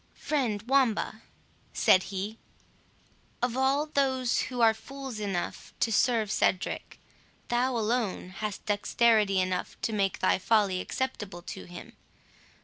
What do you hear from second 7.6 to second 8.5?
alone